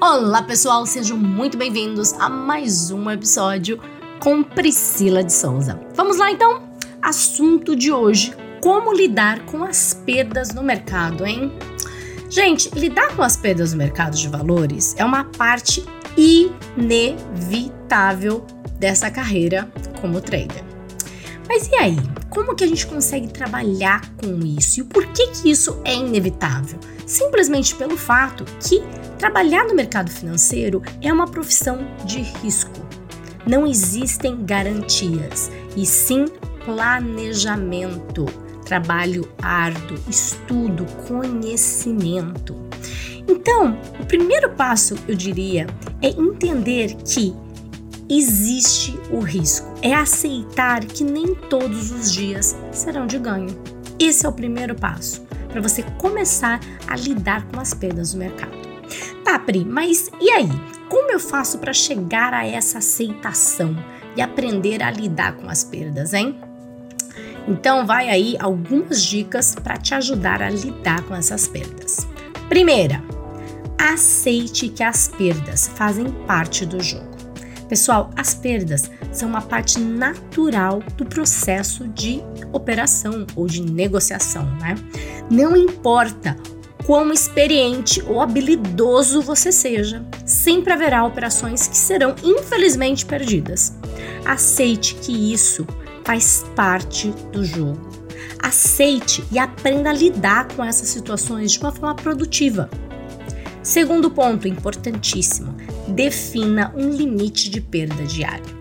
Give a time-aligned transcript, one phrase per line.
[0.00, 3.80] Olá pessoal, sejam muito bem-vindos a mais um episódio
[4.20, 5.76] com Priscila de Souza.
[5.92, 6.62] Vamos lá então?
[7.02, 11.52] Assunto de hoje: como lidar com as perdas no mercado, hein?
[12.30, 15.84] Gente, lidar com as perdas no mercado de valores é uma parte
[16.16, 18.46] inevitável
[18.78, 19.68] dessa carreira
[20.00, 20.67] como trader.
[21.48, 21.96] Mas e aí?
[22.28, 24.80] Como que a gente consegue trabalhar com isso?
[24.80, 26.78] E por que que isso é inevitável?
[27.06, 28.82] Simplesmente pelo fato que
[29.18, 32.86] trabalhar no mercado financeiro é uma profissão de risco.
[33.46, 36.26] Não existem garantias, e sim
[36.66, 38.26] planejamento,
[38.66, 42.54] trabalho árduo, estudo, conhecimento.
[43.26, 45.66] Então, o primeiro passo, eu diria,
[46.02, 47.34] é entender que
[48.08, 49.72] existe o risco.
[49.82, 53.48] É aceitar que nem todos os dias serão de ganho.
[53.98, 58.56] Esse é o primeiro passo para você começar a lidar com as perdas do mercado.
[59.24, 60.48] Tá, Pri, mas e aí?
[60.88, 63.76] Como eu faço para chegar a essa aceitação
[64.16, 66.38] e aprender a lidar com as perdas, hein?
[67.46, 72.06] Então, vai aí algumas dicas para te ajudar a lidar com essas perdas.
[72.48, 73.02] Primeira,
[73.78, 77.07] aceite que as perdas fazem parte do jogo.
[77.68, 84.74] Pessoal, as perdas são uma parte natural do processo de operação ou de negociação, né?
[85.30, 86.36] Não importa
[86.86, 93.76] quão experiente ou habilidoso você seja, sempre haverá operações que serão infelizmente perdidas.
[94.24, 95.66] Aceite que isso
[96.02, 97.78] faz parte do jogo.
[98.42, 102.70] Aceite e aprenda a lidar com essas situações de uma forma produtiva.
[103.62, 105.54] Segundo ponto importantíssimo:
[105.88, 108.58] defina um limite de perda diária.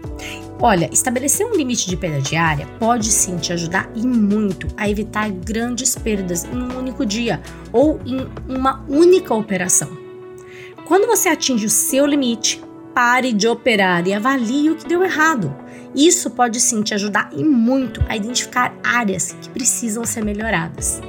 [0.60, 5.30] Olha, estabelecer um limite de perda diária pode sim te ajudar e muito a evitar
[5.30, 9.96] grandes perdas em um único dia ou em uma única operação.
[10.86, 12.62] Quando você atinge o seu limite,
[12.94, 15.56] pare de operar e avalie o que deu errado.
[15.94, 21.00] Isso pode sim te ajudar e muito a identificar áreas que precisam ser melhoradas.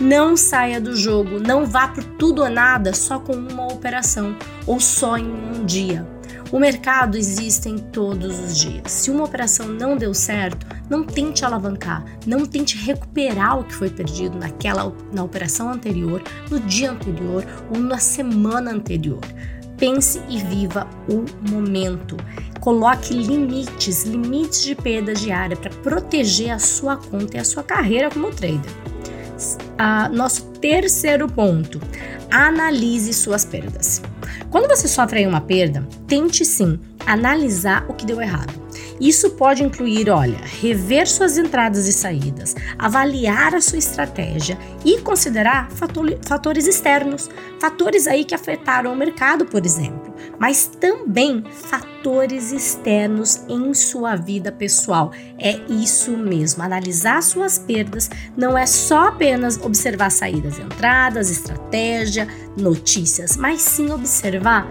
[0.00, 4.36] Não saia do jogo, não vá por tudo ou nada só com uma operação
[4.66, 6.06] ou só em um dia.
[6.52, 8.92] O mercado existe em todos os dias.
[8.92, 13.88] Se uma operação não deu certo, não tente alavancar, não tente recuperar o que foi
[13.88, 17.42] perdido naquela na operação anterior, no dia anterior
[17.74, 19.20] ou na semana anterior.
[19.78, 22.16] Pense e viva o momento.
[22.60, 28.10] Coloque limites, limites de perda diária para proteger a sua conta e a sua carreira
[28.10, 28.81] como trader.
[29.78, 31.80] Ah, nosso terceiro ponto:
[32.30, 34.02] analise suas perdas.
[34.50, 38.62] Quando você sofre uma perda, tente sim analisar o que deu errado.
[39.00, 45.68] Isso pode incluir, olha, rever suas entradas e saídas, avaliar a sua estratégia e considerar
[46.24, 47.28] fatores externos,
[47.60, 50.11] fatores aí que afetaram o mercado, por exemplo,
[50.42, 55.12] mas também fatores externos em sua vida pessoal.
[55.38, 62.26] É isso mesmo, analisar suas perdas não é só apenas observar saídas e entradas, estratégia,
[62.58, 64.66] notícias, mas sim observar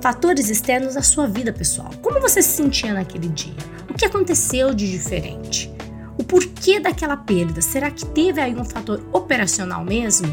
[0.00, 1.92] fatores externos à sua vida pessoal.
[2.02, 3.54] Como você se sentia naquele dia?
[3.88, 5.72] O que aconteceu de diferente?
[6.18, 7.62] O porquê daquela perda?
[7.62, 10.26] Será que teve aí um fator operacional mesmo?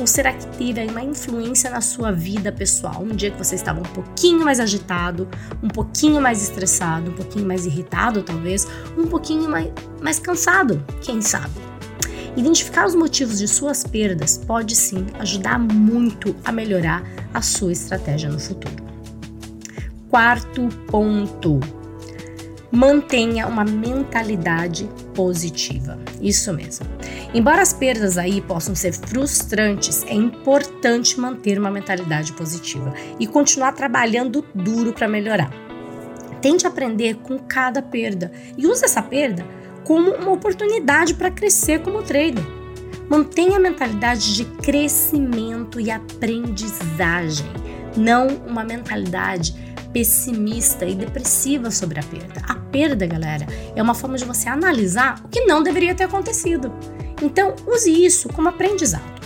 [0.00, 3.02] Ou será que teve aí uma influência na sua vida pessoal?
[3.02, 5.28] Um dia que você estava um pouquinho mais agitado,
[5.62, 8.66] um pouquinho mais estressado, um pouquinho mais irritado, talvez,
[8.96, 11.52] um pouquinho mais, mais cansado, quem sabe?
[12.34, 17.02] Identificar os motivos de suas perdas pode sim ajudar muito a melhorar
[17.34, 18.82] a sua estratégia no futuro.
[20.08, 21.60] Quarto ponto.
[22.72, 25.98] Mantenha uma mentalidade positiva.
[26.20, 26.86] Isso mesmo.
[27.34, 33.72] Embora as perdas aí possam ser frustrantes, é importante manter uma mentalidade positiva e continuar
[33.72, 35.50] trabalhando duro para melhorar.
[36.40, 39.44] Tente aprender com cada perda e use essa perda
[39.84, 42.44] como uma oportunidade para crescer como trader.
[43.08, 47.46] Mantenha a mentalidade de crescimento e aprendizagem,
[47.96, 52.42] não uma mentalidade pessimista e depressiva sobre a perda.
[52.48, 56.72] A perda, galera, é uma forma de você analisar o que não deveria ter acontecido.
[57.22, 59.20] Então, use isso como aprendizado.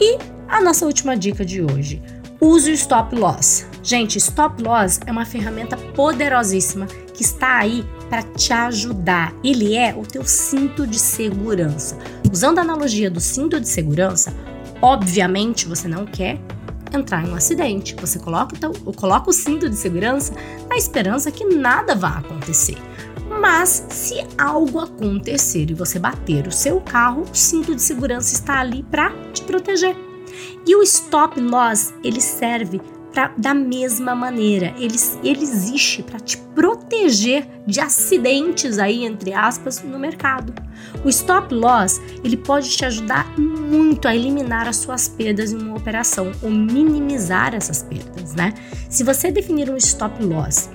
[0.00, 2.02] E a nossa última dica de hoje:
[2.40, 3.66] use o stop loss.
[3.82, 9.34] Gente, stop loss é uma ferramenta poderosíssima que está aí para te ajudar.
[9.42, 11.96] Ele é o teu cinto de segurança.
[12.30, 14.34] Usando a analogia do cinto de segurança,
[14.82, 16.38] obviamente você não quer
[16.96, 17.94] entrar em um acidente.
[18.00, 20.34] Você coloca, então, coloca o cinto de segurança
[20.68, 22.78] na esperança que nada vá acontecer.
[23.40, 28.60] Mas se algo acontecer e você bater o seu carro, o cinto de segurança está
[28.60, 29.96] ali para te proteger.
[30.66, 32.80] E o stop loss, ele serve
[33.12, 34.74] pra, da mesma maneira.
[34.78, 36.75] Ele, ele existe para te proteger
[37.66, 40.52] de acidentes aí, entre aspas, no mercado.
[41.04, 45.76] O stop loss, ele pode te ajudar muito a eliminar as suas perdas em uma
[45.76, 48.52] operação ou minimizar essas perdas, né?
[48.88, 50.68] Se você definir um stop loss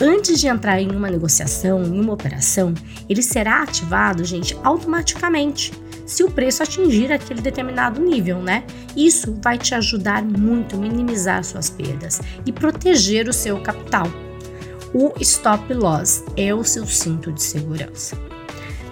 [0.00, 2.74] antes de entrar em uma negociação, em uma operação,
[3.08, 5.72] ele será ativado, gente, automaticamente
[6.04, 8.64] se o preço atingir aquele determinado nível, né?
[8.96, 14.06] Isso vai te ajudar muito a minimizar suas perdas e proteger o seu capital.
[14.94, 18.16] O stop loss é o seu cinto de segurança.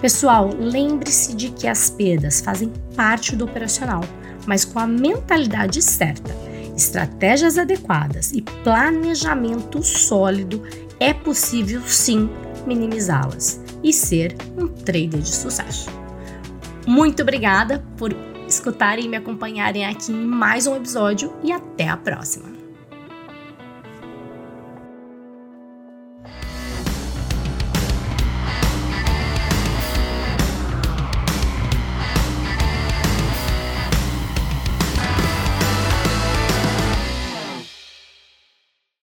[0.01, 4.01] Pessoal, lembre-se de que as perdas fazem parte do operacional,
[4.47, 6.35] mas com a mentalidade certa,
[6.75, 10.63] estratégias adequadas e planejamento sólido,
[10.99, 12.27] é possível sim
[12.65, 15.87] minimizá-las e ser um trader de sucesso.
[16.87, 18.11] Muito obrigada por
[18.47, 22.60] escutarem e me acompanharem aqui em mais um episódio e até a próxima!